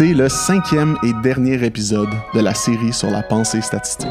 [0.00, 4.08] C'est le cinquième et dernier épisode de la série sur la pensée statistique.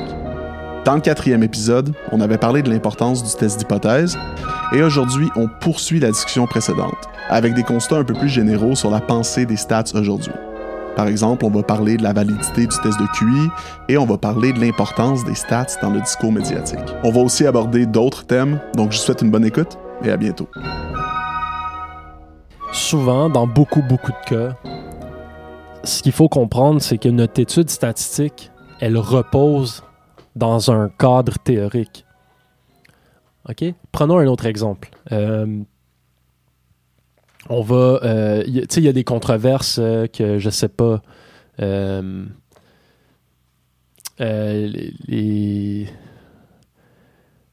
[0.86, 4.16] Dans le quatrième épisode, on avait parlé de l'importance du test d'hypothèse,
[4.72, 8.91] et aujourd'hui, on poursuit la discussion précédente, avec des constats un peu plus généraux sur
[8.91, 10.32] la pensée des stats aujourd'hui.
[10.96, 13.49] Par exemple, on va parler de la validité du test de QI
[13.87, 16.77] et on va parler de l'importance des stats dans le discours médiatique.
[17.03, 20.17] On va aussi aborder d'autres thèmes, donc je vous souhaite une bonne écoute et à
[20.17, 20.49] bientôt.
[22.71, 24.55] Souvent, dans beaucoup, beaucoup de cas,
[25.84, 29.84] ce qu'il faut comprendre, c'est que notre étude statistique, elle repose
[30.36, 32.05] dans un cadre théorique.
[33.48, 33.63] OK?
[33.91, 34.89] Prenons un autre exemple.
[35.12, 35.62] Euh,
[37.50, 38.00] on va.
[38.03, 41.02] Euh, tu sais, il y a des controverses euh, que je sais pas.
[44.20, 45.88] Les,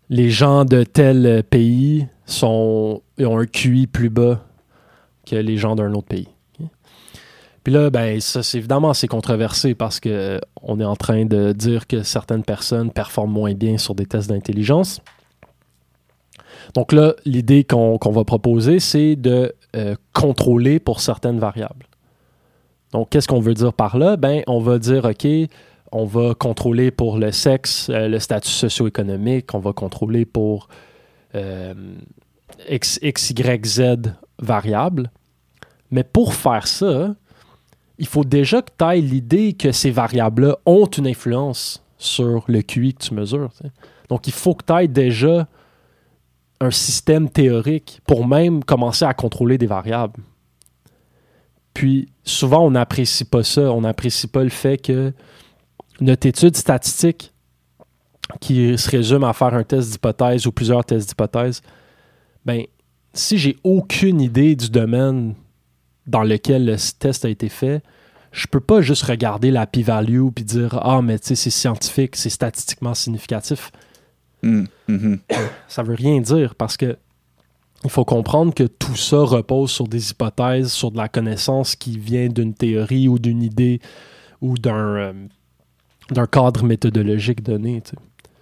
[0.09, 4.45] les gens de tel pays sont, ont un QI plus bas
[5.27, 6.29] que les gens d'un autre pays.
[7.67, 11.51] Puis là, ben, ça, c'est évidemment assez controversé parce que on est en train de
[11.51, 15.01] dire que certaines personnes performent moins bien sur des tests d'intelligence.
[16.75, 21.87] Donc là, l'idée qu'on va proposer, c'est de euh, contrôler pour certaines variables.
[22.93, 24.17] Donc, qu'est-ce qu'on veut dire par là?
[24.17, 25.27] Ben, on va dire, OK,
[25.91, 30.69] on va contrôler pour le sexe, euh, le statut socio-économique, on va contrôler pour
[31.35, 31.75] euh,
[32.71, 33.83] X, X, Y, Z
[34.39, 35.11] variables.
[35.91, 37.17] Mais pour faire ça,
[37.99, 42.63] il faut déjà que tu ailles l'idée que ces variables-là ont une influence sur le
[42.63, 43.51] QI que tu mesures.
[44.09, 45.49] Donc, il faut que tu ailles déjà
[46.61, 50.21] un système théorique pour même commencer à contrôler des variables.
[51.75, 53.73] Puis souvent, on n'apprécie pas ça.
[53.73, 55.13] On n'apprécie pas le fait que
[56.01, 57.33] notre étude statistique,
[58.41, 61.63] qui se résume à faire un test d'hypothèse ou plusieurs tests d'hypothèse,
[62.45, 62.65] ben,
[63.13, 65.35] si j'ai aucune idée du domaine
[66.07, 67.83] dans lequel le test a été fait,
[68.33, 72.17] je peux pas juste regarder la p-value puis dire ah mais tu sais c'est scientifique,
[72.17, 73.71] c'est statistiquement significatif.
[74.43, 75.19] Mm, mm-hmm.
[75.69, 76.97] Ça veut rien dire parce que
[77.85, 81.99] il faut comprendre que tout ça repose sur des hypothèses, sur de la connaissance qui
[81.99, 83.81] vient d'une théorie ou d'une idée
[84.41, 85.13] ou d'un euh,
[86.11, 87.83] d'un cadre méthodologique donné.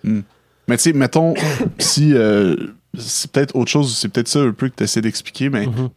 [0.02, 0.20] Mm.
[0.68, 1.34] Mais tu sais, mettons,
[1.78, 2.56] si euh,
[2.96, 5.90] c'est peut-être autre chose, c'est peut-être ça un peu que tu essaies d'expliquer, mais Mhm.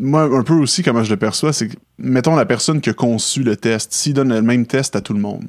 [0.00, 2.94] Moi, un peu aussi, comment je le perçois, c'est que, mettons, la personne qui a
[2.94, 5.46] conçu le test, s'il donne le même test à tout le monde,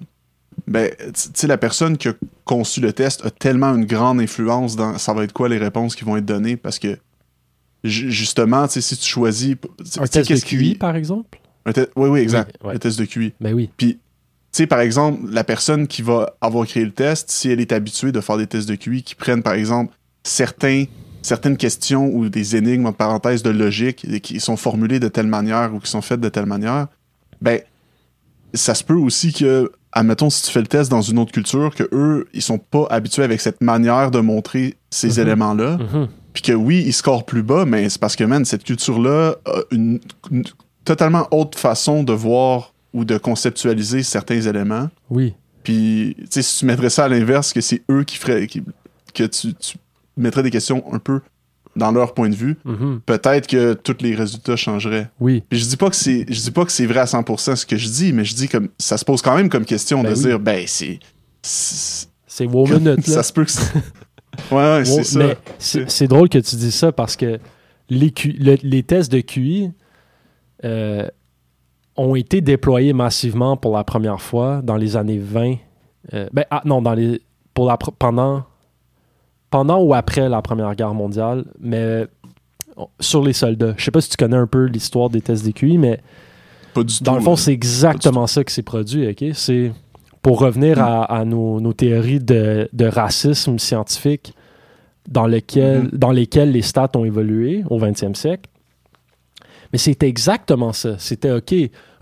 [0.67, 2.13] ben, tu sais, la personne qui a
[2.45, 5.95] conçu le test a tellement une grande influence dans ça va être quoi les réponses
[5.95, 6.97] qui vont être données parce que,
[7.83, 9.55] ju- justement, tu sais, si tu choisis.
[9.97, 11.39] Un test de qui- QI, par exemple?
[11.65, 12.55] un te- Oui, oui, exact.
[12.61, 12.73] Oui, ouais.
[12.73, 13.33] Le test de QI.
[13.41, 13.69] Ben oui.
[13.77, 13.99] Puis, tu
[14.51, 18.11] sais, par exemple, la personne qui va avoir créé le test, si elle est habituée
[18.11, 19.93] de faire des tests de QI qui prennent, par exemple,
[20.23, 20.85] certains,
[21.23, 25.73] certaines questions ou des énigmes, en parenthèse, de logique, qui sont formulées de telle manière
[25.73, 26.87] ou qui sont faites de telle manière,
[27.41, 27.59] ben,
[28.53, 31.73] ça se peut aussi que, admettons, si tu fais le test dans une autre culture,
[31.73, 35.19] que eux, ils sont pas habitués avec cette manière de montrer ces Mhm.
[35.19, 35.77] éléments-là.
[35.77, 36.07] Mhm.
[36.33, 39.59] Puis que oui, ils scorent plus bas, mais c'est parce que, man, cette culture-là a
[39.71, 39.99] une,
[40.31, 40.43] une
[40.85, 44.89] totalement autre façon de voir ou de conceptualiser certains éléments.
[45.09, 45.33] Oui.
[45.63, 48.47] Puis, tu sais, si tu mettrais ça à l'inverse, que c'est eux qui feraient.
[48.47, 48.63] qui-
[49.13, 49.77] que tu, tu
[50.17, 51.21] mettrais des questions un peu
[51.75, 53.01] dans leur point de vue, Mhm.
[53.05, 55.09] peut-être que tous les résultats changeraient.
[55.19, 55.43] Oui.
[55.49, 57.65] Puis je dis pas que c'est je dis pas que c'est vrai à 100% ce
[57.65, 60.11] que je dis, mais je dis comme ça se pose quand même comme question Ben
[60.11, 60.21] de oui.
[60.23, 60.99] dire ben c'est
[61.41, 62.95] c'est- là.
[63.01, 63.51] ça se peut que
[64.51, 65.19] Ouais, ouais, c'est ça.
[65.19, 65.37] Mais
[65.87, 67.39] c'est drôle que tu dis ça parce que
[67.89, 69.69] les, Q- le- les tests de QI
[70.65, 71.07] euh,
[71.97, 75.55] ont été déployés massivement pour la première fois dans les années 20.
[76.13, 77.21] Euh, ben, ah, non, dans les,
[77.53, 78.43] pour la, pendant,
[79.53, 82.07] pendant ou après la Première Guerre mondiale, mais
[82.99, 83.75] sur les soldats.
[83.77, 85.99] Je sais pas si tu connais un peu l'histoire des tests de QI, mais
[86.73, 87.03] pas du tout.
[87.03, 89.07] dans le fond, c'est exactement ça qui s'est produit.
[89.07, 89.25] ok?
[89.35, 89.71] C'est
[90.23, 94.33] pour revenir à, à nos, nos théories de, de racisme scientifique
[95.07, 95.89] dans, lequel, Mhm.
[95.93, 98.49] dans lesquelles les stats ont évolué au 20e siècle.
[99.71, 100.97] Mais c'était exactement ça.
[100.97, 101.53] C'était OK,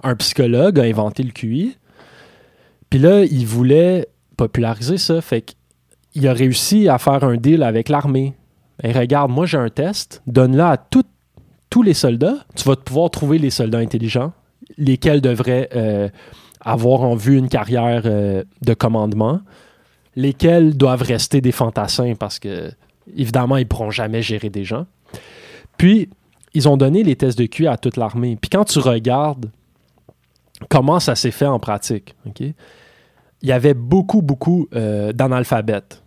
[0.04, 1.76] un psychologue a inventé le QI,
[2.90, 4.08] puis là, il voulait
[4.38, 5.20] populariser ça.
[5.20, 5.42] Fait
[6.12, 8.34] qu'il a réussi à faire un deal avec l'armée.
[8.84, 12.46] Et regarde, moi j'ai un test, donne-le à tous les soldats.
[12.56, 14.34] Tu vas pouvoir trouver les soldats intelligents,
[14.78, 16.10] lesquels devraient euh,
[16.60, 19.42] avoir en vue une carrière euh, de commandement,
[20.16, 22.72] lesquels doivent rester des fantassins parce que,
[23.16, 24.86] évidemment, ils ne pourront jamais gérer des gens.
[25.78, 26.10] Puis,
[26.54, 28.38] ils ont donné les tests de QI à toute l'armée.
[28.40, 29.50] Puis, quand tu regardes
[30.70, 32.44] comment ça s'est fait en pratique, OK,
[33.42, 36.02] il y avait beaucoup, beaucoup euh, d'analphabètes.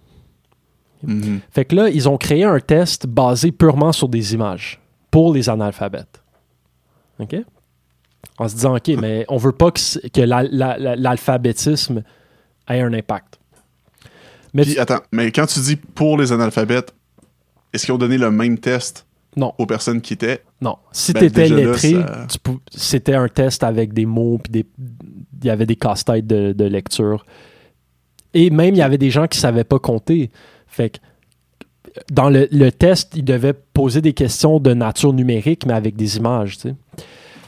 [1.03, 1.41] Mhm.
[1.51, 5.49] Fait que là, ils ont créé un test basé purement sur des images pour les
[5.49, 6.23] analphabètes.
[7.19, 7.37] OK?
[8.39, 12.03] En se disant, OK, mais on veut pas que, c- que la- la- la- l'alphabétisme
[12.69, 13.39] ait un impact.
[14.55, 16.95] Mais Puis tu- attends, mais quand tu dis pour les analphabètes,
[17.73, 20.43] est-ce qu'ils ont donné le même test non, aux personnes qui étaient?
[20.61, 20.79] Non.
[20.93, 22.27] Si Ben, tu étais lettré, ça-
[22.73, 24.67] c'était un test avec des mots, puis des-
[25.45, 27.25] il y avait des casse-têtes de, de lecture.
[28.33, 30.31] Et même, il y avait des gens qui savaient pas compter.
[30.67, 30.99] Fait que
[32.11, 36.17] dans le, le test, ils devaient poser des questions de nature numérique, mais avec des
[36.17, 36.75] images, tu sais.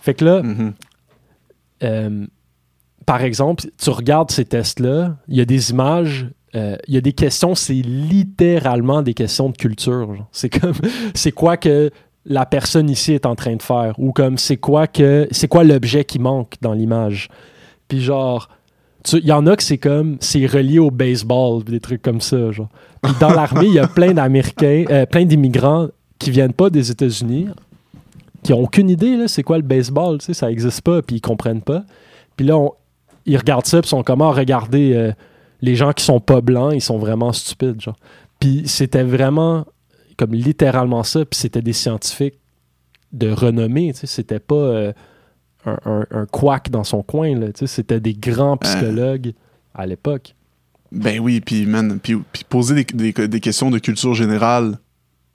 [0.03, 0.73] Fait que là, Mhm.
[1.83, 2.27] euh,
[3.07, 7.01] par exemple, tu regardes ces tests-là, il y a des images, euh, il y a
[7.01, 10.15] des questions, c'est littéralement des questions de culture.
[10.33, 10.75] C'est comme,
[11.15, 11.91] c'est quoi que
[12.25, 15.65] la personne ici est en train de faire, ou comme c'est quoi que, c'est quoi
[15.65, 17.29] l'objet qui manque dans l'image?
[17.89, 18.49] Puis genre,
[19.13, 22.51] il y en a que c'est comme, c'est relié au baseball, des trucs comme ça.
[22.51, 22.69] Genre.
[23.03, 25.89] Puis dans l'armée, il y a plein d'Américains, euh, plein d'immigrants
[26.19, 27.49] qui viennent pas des États-Unis,
[28.43, 31.17] qui ont aucune idée, là, c'est quoi le baseball, tu sais, ça existe pas, puis
[31.17, 31.85] ils comprennent pas.
[32.37, 32.73] Puis là, on-
[33.27, 35.13] ils regardent ça, puis sont comment regarder euh,
[35.63, 37.97] les gens qui sont pas blancs, ils sont vraiment stupides, genre.
[38.39, 39.65] Puis c'était vraiment
[40.17, 42.39] comme littéralement ça, puis c'était des scientifiques
[43.13, 44.93] de renommée, tu sais, c'était pas euh,
[45.67, 47.35] un, un, un quack dans son coin,
[47.67, 49.33] c'était des grands psychologues
[49.75, 50.35] à l'époque.
[50.93, 52.17] Ben oui, puis man, puis,
[52.49, 54.79] poser des, des- des questions de culture générale,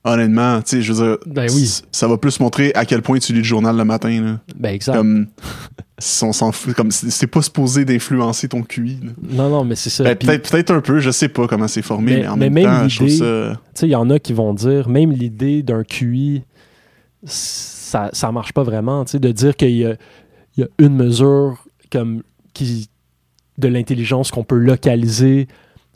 [0.03, 1.81] honnêtement, tu sais, je veux dire, Ben oui.
[1.91, 4.39] ça va plus montrer à quel point tu lis le journal le matin, là.
[4.55, 4.95] Ben exact.
[4.95, 5.27] Comme,
[5.99, 9.11] si on s'en fout, comme, c'est pas supposé d'influencer ton QI, là.
[9.29, 10.03] Non, non, mais c'est ça.
[10.05, 12.49] Ben, peut-être, peut-être un peu, je sais pas comment c'est formé, mais, Mais- en mais
[12.49, 13.59] même, même temps, je ça...
[13.75, 16.43] Tu sais, il y en a qui vont dire, même l'idée d'un QI,
[17.23, 19.05] ça, ça marche pas vraiment.
[19.05, 19.95] Tu sais, de dire qu'il y a,
[20.57, 22.89] il y a une mesure comme qui,
[23.57, 25.47] de l'intelligence qu'on peut localiser,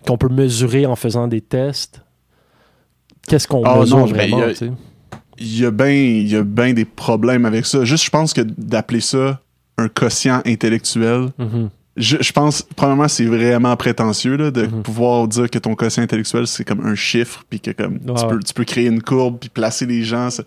[0.08, 2.02] qu'on peut mesurer en faisant des tests.
[3.28, 4.38] Qu'est-ce qu'on Ah, mesure non, vraiment?
[5.38, 7.84] il y a- a bien ben des problèmes avec ça.
[7.84, 9.42] Juste, je pense que d'appeler ça
[9.78, 11.70] un quotient intellectuel, Mhm.
[11.98, 14.84] je, je pense, premièrement, c'est vraiment prétentieux là, de Mhm.
[14.84, 18.40] pouvoir dire que ton quotient intellectuel, c'est comme un chiffre, puis que comme tu, peux,
[18.40, 20.30] tu peux créer une courbe, puis placer les gens.
[20.30, 20.44] ça-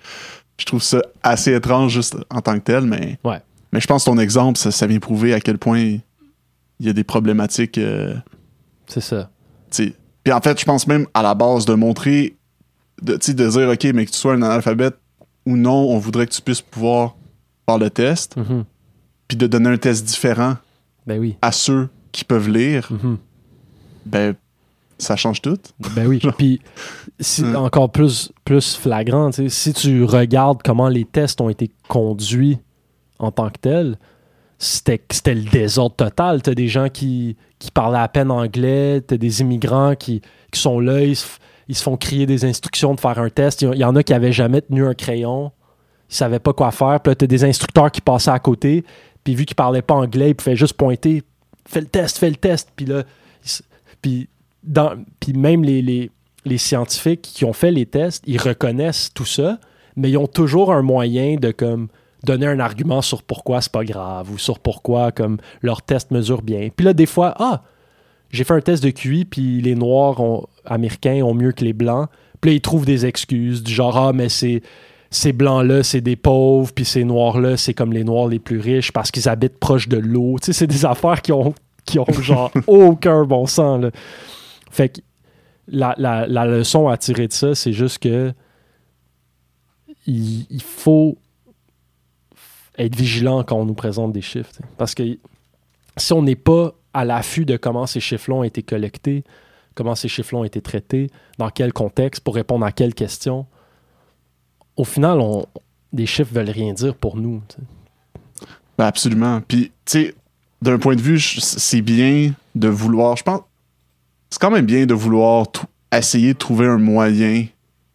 [0.59, 3.41] je trouve ça assez étrange juste en tant que tel, mais, Ouais.
[3.73, 6.88] Mais je pense que ton exemple, ça, ça vient prouver à quel point il y
[6.88, 7.79] a des problématiques.
[7.79, 8.15] euh,
[8.87, 9.31] C'est ça.
[9.70, 12.37] Puis en fait, je pense même à la base de montrer,
[13.03, 14.97] de, de dire, OK, mais que tu sois un analphabète
[15.47, 17.17] ou non, on voudrait que tu puisses pouvoir
[17.67, 18.65] faire le test, Mhm.
[19.26, 20.56] puis de donner un test différent
[21.06, 21.37] Ben oui.
[21.43, 23.17] à ceux qui peuvent lire, Mhm.
[24.06, 24.35] ben,
[24.99, 25.59] ça change tout.
[25.94, 26.19] Ben oui.
[26.38, 26.61] Puis,
[27.21, 32.59] si- encore plus, plus flagrant, si tu regardes comment les tests ont été conduits
[33.19, 33.99] en tant que tels,
[34.59, 36.43] c'était le désordre total.
[36.43, 40.20] Tu as des gens qui, qui parlaient à peine anglais, tu as des immigrants qui,
[40.53, 41.26] qui sont là, ils se,
[41.69, 43.62] ils se font crier des instructions de faire un test.
[43.62, 45.53] Il y- en a qui avaient jamais tenu un crayon,
[46.11, 47.00] ils savaient pas quoi faire.
[47.00, 48.85] Puis là, tu as des instructeurs qui passaient à côté,
[49.23, 51.23] puis vu qu'ils parlaient pas anglais, ils pouvaient juste pointer
[51.69, 52.71] fais le test, fais le test.
[52.75, 53.05] Puis là,
[54.03, 54.29] puis
[54.64, 56.11] dans, puis même les, les,
[56.44, 59.59] les scientifiques qui ont fait les tests, ils reconnaissent tout ça,
[59.97, 61.88] mais ils ont toujours un moyen de comme
[62.25, 66.43] donner un argument sur pourquoi c'est pas grave ou sur pourquoi comme leur test mesure
[66.43, 66.69] bien.
[66.75, 67.62] Puis là, des fois, ah,
[68.31, 71.73] j'ai fait un test de QI, puis les Noirs ont- américains ont mieux que les
[71.73, 72.09] Blancs.
[72.41, 74.62] Puis là, ils trouvent des excuses du genre, ah, mais c'est
[75.11, 78.93] ces blancs-là, c'est des pauvres, puis ces noirs-là, c'est comme les noirs les plus riches
[78.93, 80.37] parce qu'ils habitent proche de l'eau.
[80.43, 81.55] Tu sais, c'est des affaires qui ont,
[81.87, 83.81] qui ont genre aucun bon sens.
[83.81, 83.90] Là.
[84.71, 85.00] Fait que
[85.69, 88.33] la, la- la leçon à tirer de ça, c'est juste que
[90.07, 91.16] il, il faut
[92.78, 94.52] être vigilant quand on nous présente des chiffres.
[94.76, 95.18] Parce que
[95.97, 99.25] si on n'est pas à l'affût de comment ces chiffres-là ont été collectés,
[99.75, 103.47] comment ces chiffres-là ont été traités, dans quel contexte, pour répondre à quelle question,
[104.76, 105.20] au final,
[105.92, 107.42] des chiffres veulent rien dire pour nous.
[108.78, 109.40] Ben, absolument.
[109.40, 110.14] Puis, tu sais,
[110.62, 113.40] d'un point de vue, c'est bien de vouloir, je pense,
[114.30, 115.47] c'est quand même bien de vouloir
[115.92, 117.47] essayer de trouver un moyen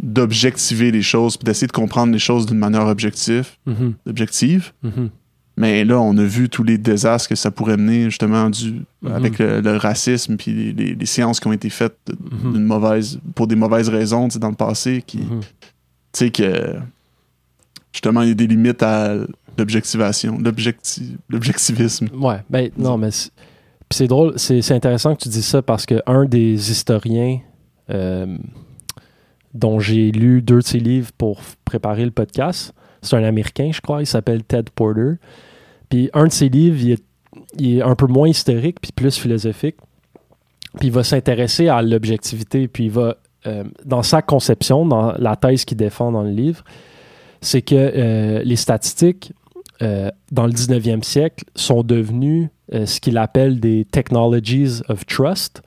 [0.04, 4.72] d'objectiver les choses, puis d'essayer de comprendre les choses d'une manière objective, Mhm, objective.
[4.84, 5.10] mhm.
[5.56, 9.12] Mais là, on a vu tous les désastres que ça pourrait mener, justement, du, Mhm.
[9.12, 11.96] avec le, le racisme, puis les, les- les séances qui ont été faites
[12.44, 15.26] d'une mauvaise, pour des mauvaises raisons, dans le passé, qui, tu
[16.14, 16.76] sais, que
[17.94, 19.14] justement, il y a des limites à
[19.58, 22.08] l'objectivation, l'objecti- l'objectivisme.
[22.16, 26.02] Ouais, ben non, mais c'est- drôle, c'est c'est intéressant que tu dis ça parce que
[26.08, 27.40] un des historiens
[27.92, 28.26] euh,
[29.54, 33.82] dont j'ai lu deux de ses livres pour préparer le podcast, c'est un Américain, je
[33.82, 35.16] crois, il s'appelle Ted Porter.
[35.90, 36.98] Puis un de ses livres,
[37.58, 39.76] il est, un peu moins historique puis plus philosophique.
[40.80, 45.36] Puis il va s'intéresser à l'objectivité, puis il va, euh, dans sa conception, dans la
[45.36, 46.64] thèse qu'il défend dans le livre,
[47.44, 49.34] c'est que euh, les statistiques
[49.82, 55.62] euh, dans le 19e siècle, sont devenus euh, ce qu'il appelle des technologies of trust.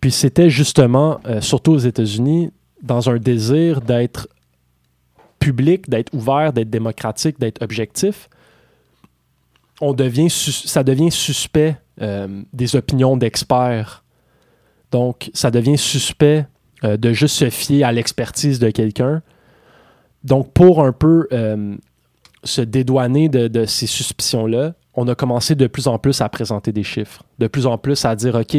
[0.00, 2.50] Puis c'était justement, surtout aux États-Unis,
[2.82, 4.28] dans un désir d'être
[5.38, 8.28] public, d'être ouvert, d'être démocratique, d'être objectif.
[9.80, 11.76] On devient ça devient suspect
[12.52, 14.04] des opinions d'experts.
[14.90, 16.46] Donc, ça devient suspect
[16.82, 19.22] de juste se fier à l'expertise de quelqu'un.
[20.24, 21.28] Donc, pour un peu
[22.44, 26.82] se dédouaner de, ces suspicions-là, on a commencé de plus en plus à présenter des
[26.82, 28.56] chiffres, de plus en plus à dire, OK,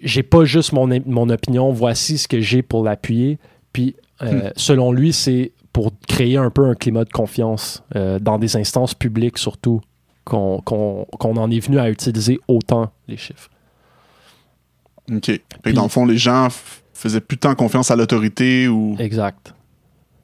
[0.00, 3.38] j'ai pas juste mon, mon opinion, voici ce que j'ai pour l'appuyer.
[3.72, 4.52] Puis, euh, hmm.
[4.56, 8.94] selon lui, c'est pour créer un peu un climat de confiance euh, dans des instances
[8.94, 9.80] publiques surtout
[10.24, 10.62] qu'on
[11.20, 13.50] en est venu à utiliser autant les chiffres.
[15.10, 15.30] OK.
[15.74, 16.48] dans le fond, les gens
[16.92, 19.52] faisaient plus tant confiance à l'autorité ou exact.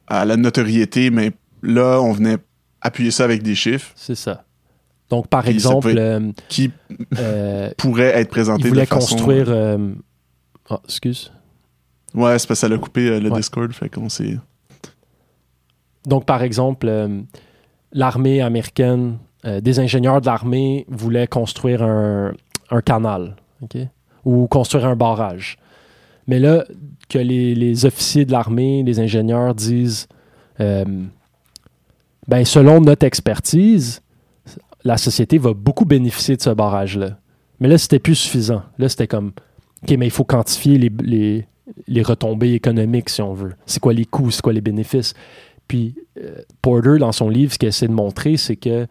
[0.07, 2.37] à la notoriété, mais Là, on venait
[2.81, 3.91] appuyer ça avec des chiffres.
[3.95, 4.43] C'est ça.
[5.09, 5.93] Donc, par exemple.
[5.97, 6.71] Euh, qui
[7.17, 9.45] euh, pourrait être présenté il voulait construire.
[9.49, 9.93] Euh,
[10.69, 11.31] oh, excuse.
[12.13, 14.37] Ouais, c'est parce que ça a coupé le Discord, fait qu'on s'est.
[16.05, 16.91] Donc, par exemple,
[17.91, 22.33] l'armée américaine, des ingénieurs de l'armée voulaient construire un,
[22.83, 23.77] canal, OK?
[24.25, 25.57] Ou construire un barrage.
[26.27, 26.65] Mais là,
[27.09, 30.07] que les, les officiers de l'armée, les ingénieurs disent
[30.57, 34.01] ben, selon notre expertise,
[34.83, 37.19] la société va beaucoup bénéficier de ce barrage-là.
[37.59, 38.63] Mais là, c'était plus suffisant.
[38.77, 39.31] Là, c'était comme,
[39.83, 43.53] OK, mais il faut quantifier les, retombées économiques, si on veut.
[43.65, 45.13] C'est quoi les coûts, c'est quoi les bénéfices?
[45.67, 48.87] Puis, euh, Porter, dans son livre, ce qu'il essaie de montrer, c'est que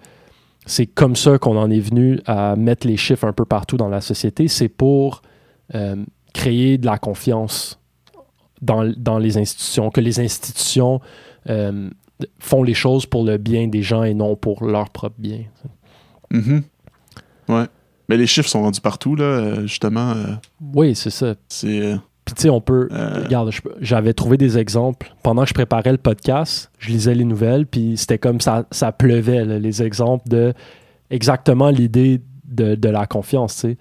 [0.66, 3.88] c'est comme ça qu'on en est venu à mettre les chiffres un peu partout dans
[3.88, 4.48] la société.
[4.48, 5.22] C'est pour
[5.74, 5.96] euh,
[6.34, 7.80] créer de la confiance
[8.60, 11.00] dans, dans, les institutions, que les institutions
[11.48, 11.90] euh,
[12.38, 15.44] font les choses pour le bien des gens et non pour leur propre bien.
[16.30, 16.60] Mm
[17.48, 17.64] Ouais.
[18.08, 20.12] Mais les chiffres sont rendus partout, là, euh, justement.
[20.12, 20.34] Euh,
[20.74, 21.34] oui, c'est ça.
[21.48, 21.80] C'est.
[21.80, 22.88] Euh, Puis, tu sais, on peut.
[22.90, 25.14] Regarde, j'avais trouvé des exemples.
[25.22, 28.92] Pendant que je préparais le podcast, je lisais les nouvelles, puis c'était comme ça, ça
[28.92, 30.54] pleuvait, les exemples de
[31.10, 33.76] exactement l'idée de, de, la confiance, tu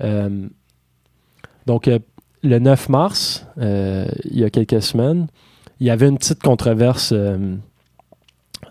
[0.00, 0.30] sais.
[1.66, 1.90] donc,
[2.42, 5.26] le 9 mars, il y a quelques semaines,
[5.78, 7.14] il y avait une petite controverse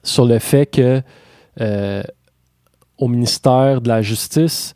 [0.03, 1.01] sur le fait que
[1.61, 2.03] euh,
[2.99, 4.75] au ministère de la Justice,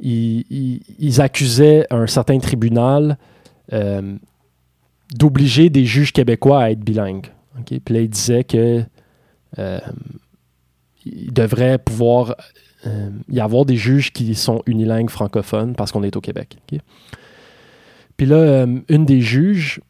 [0.00, 3.16] ils, accusaient un certain tribunal
[3.72, 4.16] euh,
[5.14, 7.28] d'obliger des juges québécois à être bilingues.
[7.64, 8.82] Puis là, ils disaient que
[9.58, 9.78] euh,
[11.06, 12.36] devrait pouvoir
[13.28, 16.56] y avoir des juges qui sont unilingues francophones parce qu'on est au Québec.
[18.16, 19.80] Puis là, une des juges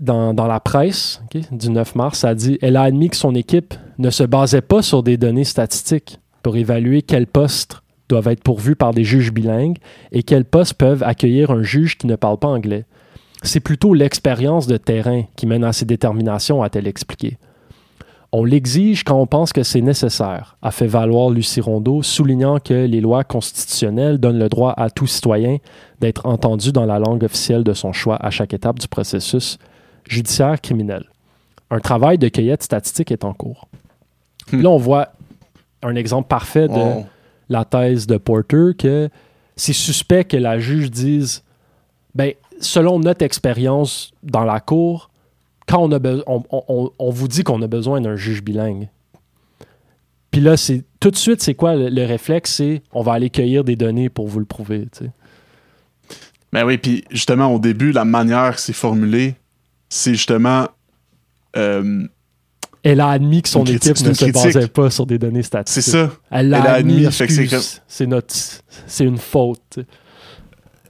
[0.00, 4.10] dans, la presse du 9 mars, a dit elle a admis que son équipe ne
[4.10, 8.92] se basait pas sur des données statistiques pour évaluer quels postes doivent être pourvus par
[8.92, 9.78] des juges bilingues
[10.12, 12.84] et quels postes peuvent accueillir un juge qui ne parle pas anglais.
[13.42, 17.38] C'est plutôt l'expérience de terrain qui mène à ces déterminations, a-t-elle expliqué.
[18.32, 22.74] On l'exige quand on pense que c'est nécessaire, a fait valoir Lucie Rondeau, soulignant que
[22.74, 25.58] les lois constitutionnelles donnent le droit à tout citoyen
[26.00, 29.58] d'être entendu dans la langue officielle de son choix à chaque étape du processus,
[30.08, 31.04] judiciaire criminel.
[31.70, 33.68] Un travail de cueillette statistique est en cours.
[34.52, 34.62] Hmm.
[34.62, 35.12] Là, on voit
[35.82, 37.04] un exemple parfait de oh.
[37.48, 39.08] la thèse de Porter que
[39.56, 41.42] c'est suspect que la juge dise
[42.14, 45.10] ben, selon notre expérience dans la cour,
[45.66, 48.88] quand on, a on, vous dit qu'on a besoin d'un juge bilingue.
[50.30, 52.54] Puis là, c'est tout de suite, c'est quoi le, réflexe?
[52.54, 54.86] C'est on va aller cueillir des données pour vous le prouver.
[56.52, 59.34] Ben oui, puis justement, au début, la manière que c'est formulé,
[59.96, 60.68] c'est justement.
[61.56, 62.06] Euh,
[62.82, 65.82] elle a admis que son équipe ne se basait pas sur des données statistiques.
[65.82, 66.12] C'est ça.
[66.30, 67.08] Elle l'a admis.
[67.88, 68.34] c'est notre,
[68.86, 69.80] c'est une faute.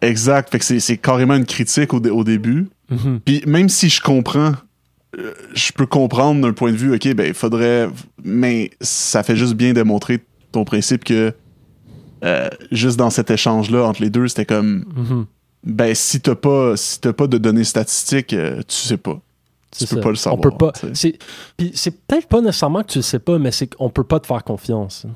[0.03, 0.51] Exact.
[0.51, 2.69] Fait que c'est carrément une critique au, au début.
[2.93, 3.21] Mm-hmm.
[3.25, 4.53] Puis même si je comprends,
[5.19, 7.89] euh, je peux comprendre d'un point de vue, ok, ben il faudrait,
[8.23, 10.21] mais ça fait juste bien démontrer
[10.53, 11.33] ton principe que
[12.25, 15.25] euh, juste dans cet échange-là entre les deux, c'était comme, mm-hmm
[15.65, 19.21] ben si t'as pas si pas de données statistiques, euh, tu sais pas.
[19.77, 20.39] Tu peux pas le savoir.
[20.39, 20.73] On peut pas.
[20.95, 21.19] C'est,
[21.75, 24.27] c'est peut-être pas nécessairement que tu le sais pas, mais c'est qu'on peut pas te
[24.27, 25.07] faire confiance.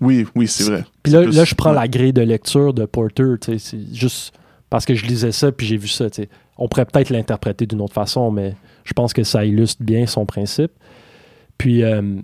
[0.00, 0.84] Oui, oui, c'est vrai.
[1.02, 4.32] Puis là, là, je prends la grille de lecture de Porter, c'est juste
[4.70, 6.06] parce que je lisais ça puis j'ai vu ça.
[6.58, 10.26] On pourrait peut-être l'interpréter d'une autre façon, mais je pense que ça illustre bien son
[10.26, 10.72] principe.
[11.56, 12.20] Puis euh,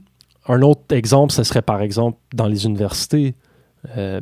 [0.46, 3.34] un autre exemple, ce serait par exemple dans les universités.
[3.96, 4.20] Euh,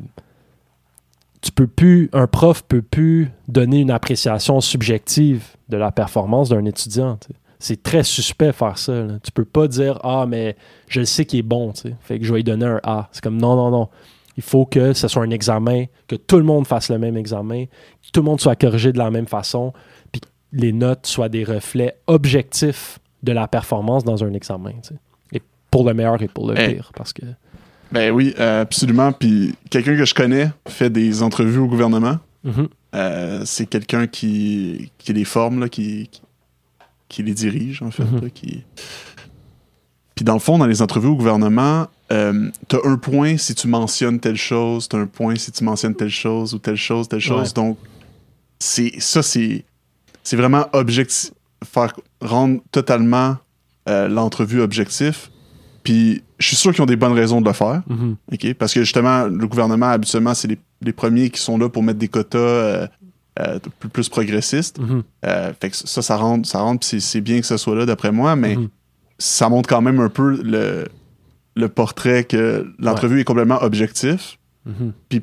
[1.42, 6.64] tu peux plus, un prof peut plus donner une appréciation subjective de la performance d'un
[6.64, 7.18] étudiant.
[7.58, 8.92] c'est très suspect faire ça.
[8.92, 9.14] là.
[9.22, 10.56] Tu peux pas dire Ah, mais
[10.88, 11.94] je le sais qu'il est bon, tu sais.
[12.00, 13.08] Fait que je vais lui donner un A.
[13.12, 13.88] C'est comme non, non, non.
[14.37, 17.66] Il faut que ce soit un examen, que tout le monde fasse le même examen,
[17.66, 19.72] que tout le monde soit corrigé de la même façon,
[20.11, 24.72] puis que les notes soient des reflets objectifs de la performance dans un examen.
[25.32, 26.75] Et pour le meilleur et pour le Eh.
[26.75, 26.92] pire.
[26.96, 27.22] Parce que.
[27.92, 29.12] Ben oui, euh, absolument.
[29.12, 32.18] Puis quelqu'un que je connais fait des entrevues au gouvernement.
[32.44, 32.68] Mhm.
[32.94, 36.22] Euh, c'est quelqu'un qui, qui les forme, là, qui, qui,
[37.08, 38.04] qui les dirige, en fait.
[38.04, 38.20] Mhm.
[38.22, 38.64] là, qui...
[40.14, 43.68] Puis dans le fond, dans les entrevues au gouvernement, euh, t'as un point si tu
[43.68, 47.20] mentionnes telle chose, t'as un point si tu mentionnes telle chose ou telle chose, telle
[47.20, 47.49] chose.
[47.49, 47.54] Ouais.
[47.54, 47.78] Donc,
[48.58, 49.64] c'est ça, c'est
[50.22, 51.32] c'est vraiment objectif,
[51.64, 53.37] faire rendre totalement
[53.88, 55.30] euh, l'entrevue objectif.
[55.82, 57.82] Puis je suis sûr qu'ils ont des bonnes raisons de le faire.
[57.88, 58.16] Mhm.
[58.58, 61.98] Parce que justement, le gouvernement, habituellement, c'est les, les premiers qui sont là pour mettre
[61.98, 62.86] des quotas euh,
[63.40, 64.78] euh, plus, plus progressistes.
[64.78, 65.02] Mhm.
[65.26, 67.86] Euh, fait que ça, ça rentre, ça rentre puis c'est- bien que ce soit là,
[67.86, 68.68] d'après moi, mais Mhm.
[69.18, 70.86] ça montre quand même un peu le,
[71.56, 74.38] le portrait que l'entrevue est complètement objectif.
[74.66, 74.92] Mhm.
[75.10, 75.22] Tu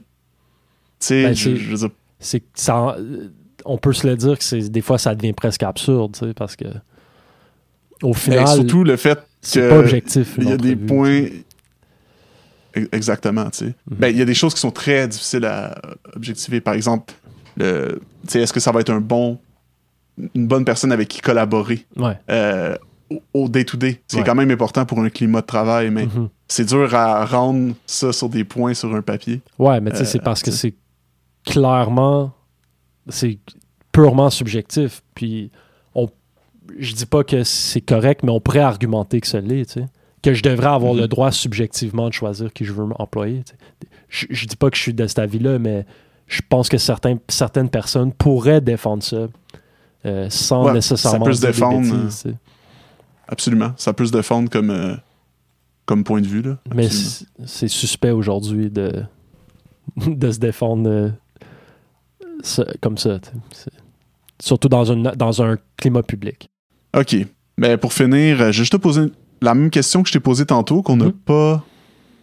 [0.99, 1.89] sais, Ben, je, veux dire,
[2.19, 2.97] c'est que ça
[3.65, 6.55] on peut se le dire que des fois ça devient presque absurde tu sais, parce
[6.55, 6.65] que
[8.01, 11.25] au final surtout le fait c'est pas objectif il y a des points...
[12.77, 13.65] E- Exactement, tu sais.
[13.65, 13.97] Mhm.
[13.97, 15.75] Ben, il y a des choses qui sont très difficiles à
[16.15, 16.61] objectiver.
[16.61, 17.13] Par exemple,
[17.57, 17.99] le,
[18.33, 19.39] est-ce que ça va être un bon,
[20.35, 22.75] une bonne personne avec qui collaborer ouais euh,
[23.33, 24.01] au- day-to-day?
[24.07, 24.23] C'est Ouais.
[24.23, 26.29] quand même important pour un climat de travail, mais Mhm.
[26.47, 29.41] c'est dur à rendre ça sur des points sur un papier.
[29.57, 30.75] ouais mais tu sais Euh, c'est parce que c'est
[31.45, 32.33] clairement
[33.07, 33.39] c'est
[33.91, 35.51] purement subjectif puis
[35.95, 36.07] on
[36.77, 39.85] je dis pas que c'est correct mais on pourrait argumenter que ce l'est tu sais
[40.21, 40.99] que je devrais avoir Mhm.
[41.01, 43.87] le droit subjectivement de choisir qui je veux employer tu sais.
[44.09, 45.85] je, je dis pas que je suis de cet avis là mais
[46.27, 49.27] je pense que certains, certaines personnes pourraient défendre ça
[50.05, 52.33] euh, sans Ouais, nécessairement ça peut se des défendre, bêtises, sais.
[53.27, 53.73] Absolument.
[53.77, 54.95] Ça peut se défendre comme, euh,
[55.85, 56.41] comme point de vue.
[56.41, 56.57] Là.
[56.73, 59.03] Mais c'est- suspect aujourd'hui de,
[59.97, 61.09] de se défendre euh,
[62.41, 63.19] ça- comme ça.
[64.39, 66.49] Surtout dans, une, dans un climat public.
[66.97, 67.15] OK.
[67.57, 69.01] Ben, pour finir, euh, je vais juste te poser
[69.41, 71.11] la même question que je t'ai posée tantôt, qu'on n'a Mhm.
[71.13, 71.63] pas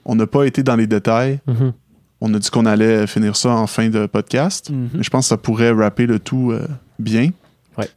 [0.09, 1.41] on n'a pas été dans les détails.
[1.49, 1.73] Mhm.
[2.21, 4.71] On a dit qu'on allait finir ça en fin de podcast.
[4.71, 4.91] Mhm.
[4.95, 6.67] Mais je pense que ça pourrait rapper le tout euh,
[7.01, 7.31] bien.
[7.77, 7.89] Ouais.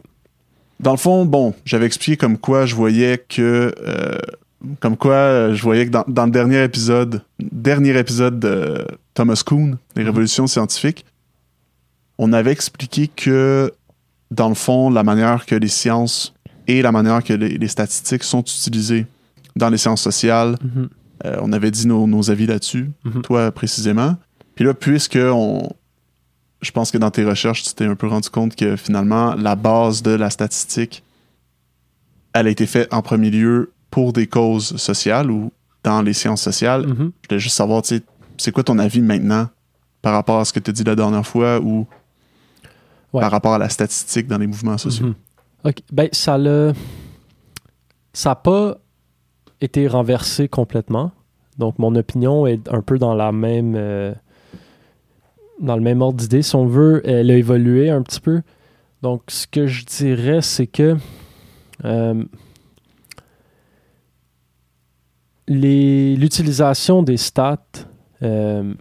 [0.79, 3.73] Dans le fond, bon, j'avais expliqué comme quoi je voyais que.
[3.86, 4.17] euh,
[4.82, 9.77] comme quoi je voyais que dans, dans le dernier épisode, dernier épisode de Thomas Kuhn,
[9.95, 11.05] Les révolutions scientifiques,
[12.17, 13.71] on avait expliqué que,
[14.32, 16.34] dans le fond, la manière que les sciences
[16.69, 19.05] et la manière que les, les statistiques sont utilisées
[19.55, 20.89] dans les sciences sociales, Mhm.
[21.25, 23.21] euh, on avait dit nos, nos avis là-dessus, Mhm.
[23.23, 24.15] toi précisément.
[24.55, 25.69] Puis là, puisque on,
[26.62, 29.55] je pense que dans tes recherches, tu t'es un peu rendu compte que finalement, la
[29.55, 31.03] base de la statistique,
[32.34, 35.51] elle a été faite en premier lieu pour des causes sociales ou
[35.84, 36.86] dans les sciences sociales.
[36.86, 37.12] Mhm.
[37.23, 38.03] Je voulais juste savoir, tu sais,
[38.38, 39.47] c'est quoi ton avis maintenant
[40.01, 41.88] par rapport à ce que tu as dit la dernière fois ou
[43.12, 43.21] Ouais.
[43.21, 45.15] par rapport à la statistique dans les mouvements sociaux?
[45.65, 45.78] Ok.
[45.91, 46.74] Ben, ça l'a.
[48.13, 48.78] Ça n'a pas
[49.62, 51.12] été renversé complètement.
[51.58, 53.76] Donc, mon opinion est un peu dans la même.
[53.76, 54.13] euh,
[55.60, 56.41] dans le même ordre d'idée.
[56.41, 58.41] Si on veut, elle a évolué un petit peu.
[59.02, 60.95] Donc, ce que je dirais, c'est que.
[61.86, 62.24] euh,
[65.48, 67.58] L'utilisation des stats,
[68.22, 68.72] euh,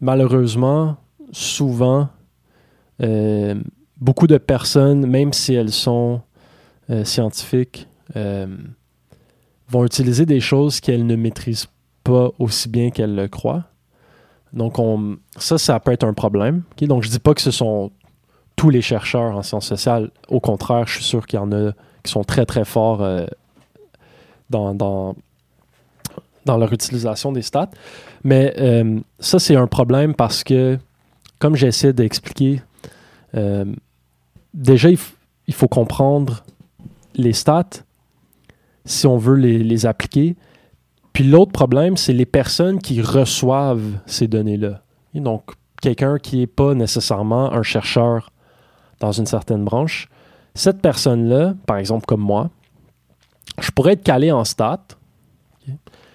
[0.00, 0.96] malheureusement,
[1.30, 2.08] souvent,
[4.00, 6.20] beaucoup de personnes, même si elles sont
[6.90, 8.46] euh, scientifiques, euh,
[9.68, 11.68] vont utiliser des choses qu'elles ne maîtrisent
[12.04, 13.64] pas aussi bien qu'elles le croient.
[14.52, 16.62] Donc, on, ça, ça peut être un problème.
[16.80, 17.90] Donc, je dis pas que ce sont
[18.56, 20.10] tous les chercheurs en sciences sociales.
[20.28, 23.26] Au contraire, je suis sûr qu'il y en a qui sont très, très forts euh,
[24.48, 25.14] dans,
[26.46, 27.68] leur utilisation des stats.
[28.24, 28.54] Mais
[29.20, 30.78] ça, c'est un problème parce que,
[31.38, 32.62] comme j'essaie d'expliquer,
[34.54, 36.44] déjà, il, faut comprendre
[37.14, 37.82] les stats
[38.84, 40.36] si on veut les, appliquer.
[41.12, 44.82] Puis l'autre problème, c'est les personnes qui reçoivent ces données-là.
[45.14, 48.30] Donc, quelqu'un qui n'est pas nécessairement un chercheur
[49.00, 50.08] dans une certaine branche,
[50.54, 52.50] cette personne-là, par exemple comme moi,
[53.60, 54.86] je pourrais être calé en stats,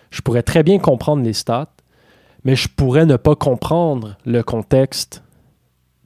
[0.09, 1.73] je pourrais très bien comprendre les stats,
[2.43, 5.23] mais je pourrais ne pas comprendre le contexte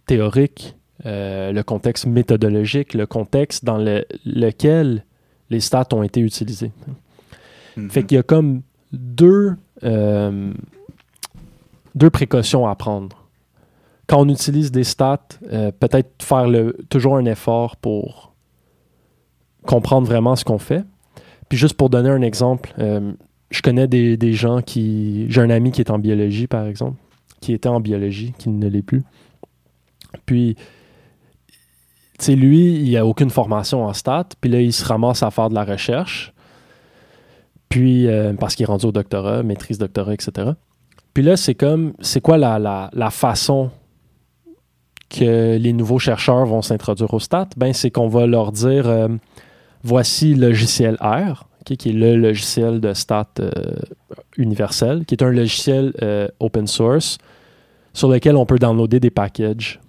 [0.05, 5.05] théorique, euh, le contexte méthodologique, le contexte dans le- lequel
[5.49, 6.71] les stats ont été utilisés.
[7.75, 7.89] Mhm.
[7.89, 10.53] Fait qu'il y a comme deux, euh,
[11.95, 13.25] deux précautions à prendre.
[14.07, 15.19] Quand on utilise des stats,
[15.51, 18.33] euh, peut-être faire le, toujours un effort pour
[19.65, 20.83] comprendre vraiment ce qu'on fait.
[21.49, 22.73] Puis juste pour donner un exemple,
[23.51, 25.25] je connais des, des gens qui...
[25.29, 26.97] J'ai un ami qui est en biologie, par exemple,
[27.39, 29.03] qui était en biologie, qui ne l'est plus.
[30.25, 30.57] Puis,
[32.25, 35.49] sais, lui, il a aucune formation en stats, puis là, il se ramasse à faire
[35.49, 36.33] de la recherche.
[37.69, 40.51] Puis, euh, parce qu'il est rendu au doctorat, maîtrise doctorat, etc.
[41.13, 42.59] Puis là, c'est comme, c'est quoi la,
[42.93, 43.71] la, façon
[45.09, 47.49] que les nouveaux chercheurs vont s'introduire au stats?
[47.57, 49.07] Ben, c'est qu'on va leur dire, euh,
[49.83, 53.51] voici le logiciel R, qui est le logiciel de stats euh,
[54.37, 57.17] universel, qui est un logiciel euh, open source
[57.93, 59.79] sur lequel on peut downloader des packages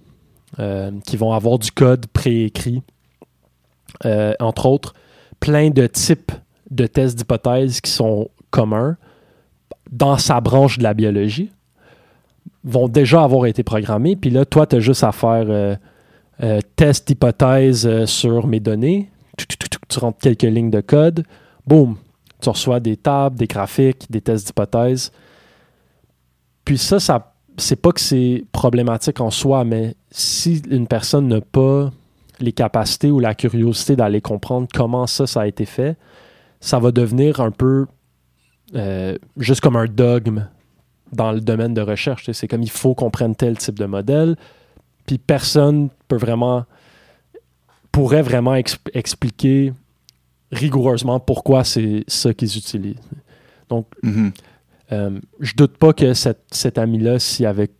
[1.04, 2.82] qui vont avoir du code préécrit.
[4.04, 4.94] Euh, entre autres,
[5.40, 6.32] plein de types
[6.70, 8.96] de tests d'hypothèses qui sont communs
[9.90, 11.50] dans sa branche de la biologie
[12.64, 14.16] vont déjà avoir été programmés.
[14.16, 15.76] Puis là, toi, tu as juste à faire euh,
[16.42, 19.10] euh, test d'hypothèse euh, sur mes données.
[19.36, 21.24] Tu rentres quelques lignes de code.
[21.66, 21.96] Boum.
[22.40, 25.12] Tu reçois des tables, des graphiques, des tests d'hypothèse.
[26.64, 31.40] Puis ça, ça c'est pas que c'est problématique en soi, mais si une personne n'a
[31.40, 31.90] pas
[32.40, 35.96] les capacités ou la curiosité d'aller comprendre comment ça, ça a été fait,
[36.60, 37.86] ça va devenir un peu
[38.74, 40.48] euh, juste comme un dogme
[41.12, 42.30] dans le domaine de recherche.
[42.32, 44.36] C'est comme il faut qu'on prenne tel type de modèle,
[45.06, 46.64] puis personne peut vraiment
[47.92, 49.72] pourrait vraiment exp- expliquer
[50.52, 52.96] rigoureusement pourquoi c'est ça qu'ils utilisent.
[54.02, 54.32] Mhm.
[54.92, 57.70] Euh, je doute pas que cet, cet ami-là, s'il avait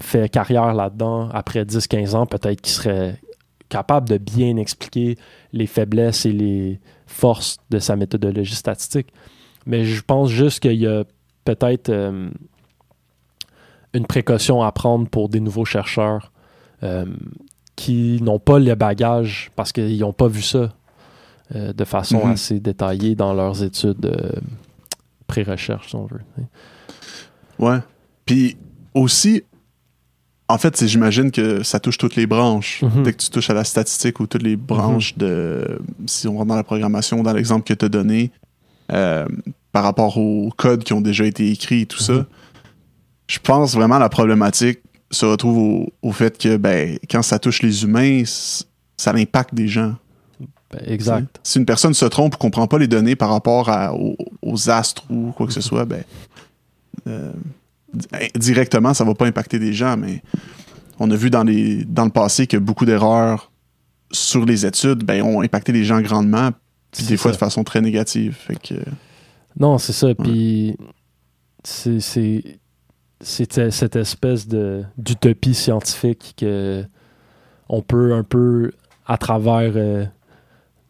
[0.00, 3.18] fait carrière là-dedans après 10-15 ans, peut-être qu'il serait
[3.68, 5.16] capable de bien expliquer
[5.52, 9.08] les faiblesses et les forces de sa méthodologie statistique.
[9.66, 11.04] Mais je pense juste qu'il y a
[11.44, 12.28] peut-être euh,
[13.94, 16.30] une précaution à prendre pour des nouveaux chercheurs
[16.82, 17.06] euh,
[17.74, 20.72] qui n'ont pas le bagage parce qu'ils n'ont pas vu ça
[21.54, 22.32] euh, de façon Mhm.
[22.32, 24.14] assez détaillée dans leurs études
[25.26, 26.20] pré-recherche, si on veut.
[27.58, 27.78] Ouais.
[28.24, 28.56] Puis
[28.94, 29.42] aussi,
[30.48, 32.82] en fait, j'imagine que ça touche toutes les branches.
[32.82, 33.02] Mhm.
[33.02, 35.78] Dès que tu touches à la statistique ou toutes les branches de.
[36.06, 38.30] Si on rentre dans la programmation, dans l'exemple que tu as donné,
[38.92, 39.26] euh,
[39.72, 42.18] par rapport aux codes qui ont déjà été écrits et tout Mhm.
[42.18, 42.26] ça,
[43.26, 44.78] je pense vraiment la problématique
[45.10, 49.68] se retrouve au, au fait que ben, quand ça touche les humains, ça impacte des
[49.68, 49.94] gens.
[50.70, 51.38] Ben, exact.
[51.42, 54.70] Si une personne se trompe ou comprend pas les données par rapport à- aux, aux
[54.70, 56.02] astres ou quoi que ce soit, ben,
[57.08, 57.32] euh,
[58.34, 60.22] directement, ça va pas impacter des gens, mais
[60.98, 63.50] on a vu dans, les, dans le passé que beaucoup d'erreurs
[64.12, 66.50] sur les études ben, ont impacté les gens grandement,
[66.92, 68.36] puis des fois de façon très négative.
[68.38, 68.74] Fait que,
[69.58, 70.14] Non, c'est ça.
[70.14, 70.76] Puis
[71.64, 72.00] c'est
[73.20, 76.84] cette espèce de d'utopie scientifique que
[77.68, 78.72] on peut un peu
[79.06, 80.04] à travers euh,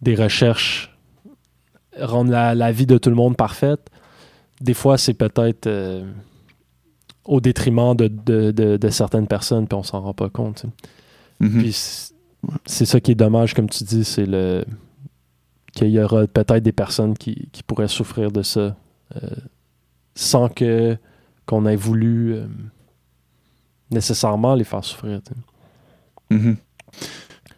[0.03, 0.97] des recherches
[1.99, 3.89] rendre la, la vie de tout le monde parfaite.
[4.61, 6.05] Des fois, c'est peut-être euh,
[7.27, 10.65] au détriment de, de, de- de certaines personnes, puis on s'en rend pas compte.
[11.41, 11.59] mhm.
[11.63, 11.73] Puis
[12.65, 14.65] c'est- ça qui est dommage, comme tu dis, c'est le
[15.75, 18.77] qu'il y aura peut-être des personnes qui, qui pourraient souffrir de ça
[19.17, 19.29] euh,
[20.15, 20.97] sans que
[21.45, 22.47] qu'on ait voulu euh,
[23.91, 25.21] nécessairement les faire souffrir.
[26.31, 26.57] Mhm.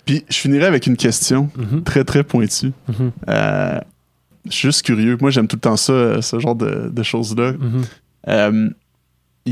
[0.04, 2.72] Puis je finirai avec une question Mhm, très très pointue.
[3.28, 3.80] Euh,
[4.46, 5.16] je suis juste curieux.
[5.20, 7.52] Moi, j'aime tout le temps ça, ce genre de, de choses-là.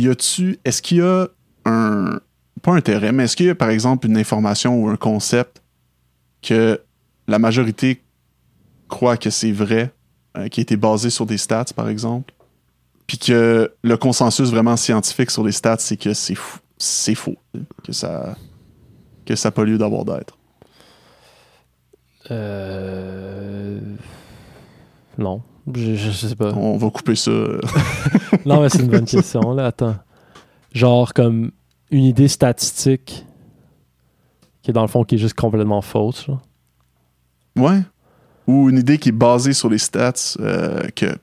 [0.03, 1.29] Y a-tu, est-ce qu'il y a
[1.65, 2.21] un,
[2.63, 5.63] pas un intérêt, mais est-ce qu'il y a par exemple une information ou un concept
[6.43, 6.81] que
[7.29, 8.03] la majorité
[8.89, 9.93] croit que c'est vrai,
[10.37, 12.33] euh, qui a été basé sur des stats par exemple,
[13.07, 17.37] puis que le consensus vraiment scientifique sur les stats, c'est que c'est fou, c'est faux,
[17.85, 18.37] que ça,
[19.25, 20.37] que ça n'a pas lieu d'avoir d'être?
[22.31, 23.79] Euh,
[25.19, 25.43] Non,
[25.75, 26.53] je, je sais pas.
[26.55, 27.31] On va couper ça.
[28.47, 29.53] Non, mais c'est une bonne question.
[29.55, 29.97] Là, attends.
[30.73, 31.51] Genre comme
[31.91, 33.25] une idée statistique
[34.63, 36.29] qui est dans le fond qui est juste complètement fausse.
[36.29, 36.41] là.
[37.57, 37.81] Ouais.
[38.47, 41.07] Ou une idée qui est basée sur les stats euh, que.
[41.07, 41.17] Tu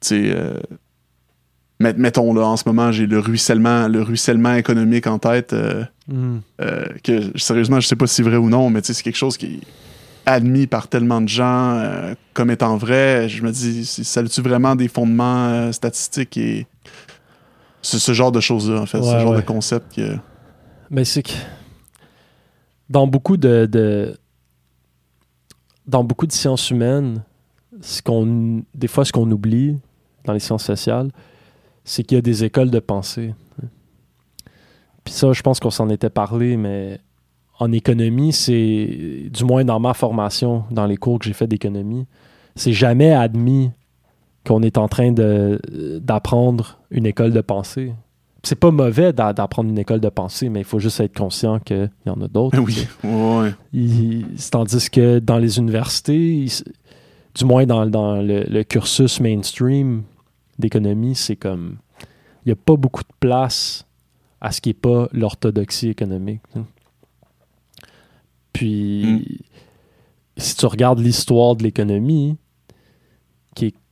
[0.00, 0.22] sais.
[0.34, 0.58] euh,
[1.78, 5.52] met- mettons là, en ce moment, j'ai le ruissellement, le ruissellement économique en tête.
[5.52, 6.40] euh, Hmm.
[7.04, 9.16] que sérieusement, je sais pas si c'est vrai ou non, mais tu sais, c'est quelque
[9.16, 9.60] chose qui
[10.26, 13.28] admis par tellement de gens euh, comme étant vrai.
[13.28, 16.66] Je me dis, ça a-tu vraiment des fondements euh, statistiques et.
[17.84, 19.02] C'est ce genre de choses-là, en fait.
[19.02, 19.38] ce genre ouais.
[19.38, 20.16] de concept que.
[20.90, 21.32] Mais c'est que
[22.88, 24.16] dans beaucoup de, de-
[25.86, 27.24] dans beaucoup de sciences humaines,
[27.80, 29.78] ce qu'on des fois ce qu'on oublie
[30.24, 31.10] dans les sciences sociales,
[31.84, 33.34] c'est qu'il y a des écoles de pensée.
[35.02, 37.00] Puis ça, je pense qu'on s'en était parlé, mais
[37.58, 42.06] en économie, c'est, du moins dans ma formation, dans les cours que j'ai fait d'économie,
[42.56, 43.70] c'est jamais admis
[44.44, 47.92] qu'on est en train d'apprendre une école de pensée.
[48.42, 51.90] C'est pas mauvais d'apprendre une école de pensée, mais il faut juste être conscient qu'il
[52.06, 52.58] y en a d'autres.
[52.58, 53.52] Oui, ouais.
[54.50, 56.46] tandis que dans les universités,
[57.36, 60.02] du moins dans, le, cursus mainstream
[60.58, 61.76] d'économie, c'est comme.
[62.44, 63.86] Il n'y a pas beaucoup de place
[64.40, 66.40] à ce qui n'est pas l'orthodoxie économique.
[68.52, 69.22] Puis, mm.
[70.36, 72.36] si tu regardes l'histoire de l'économie,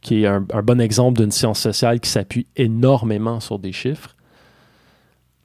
[0.00, 4.16] qui est, un, bon exemple d'une science sociale qui s'appuie énormément sur des chiffres,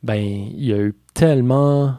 [0.04, 1.95] ben, il y a eu tellement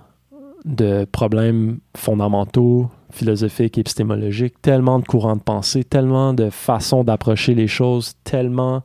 [0.65, 7.69] de problèmes fondamentaux, philosophiques, épistémologiques, tellement de courants de pensée, tellement de façons d'approcher les
[7.69, 8.83] choses, tellement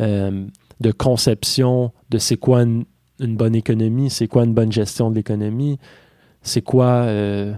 [0.00, 0.46] euh,
[0.80, 2.84] de conceptions de c'est quoi une,
[3.18, 5.78] bonne économie, c'est quoi une bonne gestion de l'économie,
[6.42, 6.86] c'est quoi...
[6.86, 7.54] Euh,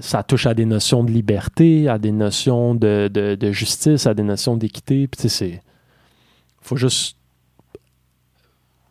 [0.00, 4.22] ça touche à des notions de liberté, à des notions de, de justice, à des
[4.22, 5.06] notions d'équité.
[5.06, 5.62] Puis, tu sais,
[6.60, 7.16] faut juste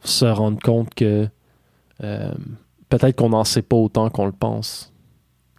[0.04, 1.28] se rendre compte que
[2.04, 2.34] euh,
[2.90, 4.94] peut-être qu'on n'en sait pas autant qu'on le pense.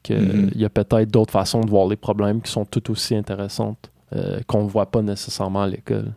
[0.03, 0.59] Qu'il mm-hmm.
[0.59, 4.41] y a peut-être d'autres façons de voir les problèmes qui sont tout aussi intéressantes euh,
[4.47, 6.13] qu'on ne voit pas nécessairement à l'école.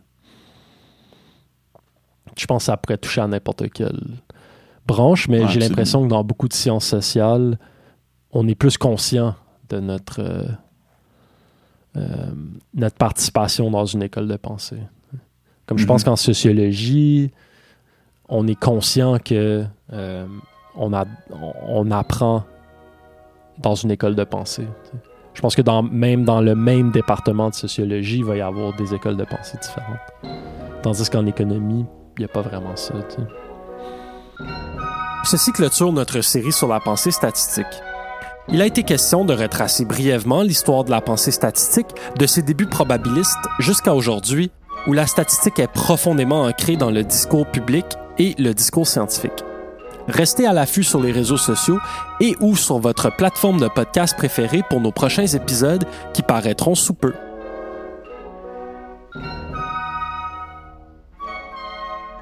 [2.36, 4.00] Je pense que ça pourrait toucher à n'importe quelle
[4.86, 7.58] branche, mais j'ai l'impression que dans beaucoup de sciences sociales,
[8.32, 9.34] on est plus conscient
[9.68, 10.20] de notre,
[11.96, 12.30] euh,
[12.74, 14.80] notre participation dans une école de pensée.
[15.66, 16.06] Comme je pense mm-hmm.
[16.06, 17.30] qu'en sociologie,
[18.28, 20.26] on est conscient que euh,
[20.74, 21.04] on, a,
[21.66, 22.44] on, apprend
[23.58, 24.66] dans une école de pensée.
[25.34, 28.74] Je pense que dans, même dans le même département de sociologie, il va y avoir
[28.76, 29.98] des écoles de pensée différentes.
[30.82, 31.84] Tandis qu'en économie,
[32.16, 32.94] il n'y a pas vraiment ça.
[35.24, 37.66] Ceci clôture notre série sur la pensée statistique.
[38.48, 41.86] Il a été question de retracer brièvement l'histoire de la pensée statistique
[42.18, 44.50] de ses débuts probabilistes jusqu'à aujourd'hui,
[44.88, 47.86] où la statistique est profondément ancrée dans le discours public
[48.18, 49.44] et le discours scientifique.
[50.08, 51.78] Restez à l'affût sur les réseaux sociaux
[52.20, 56.94] et ou sur votre plateforme de podcast préférée pour nos prochains épisodes qui paraîtront sous
[56.94, 57.12] peu.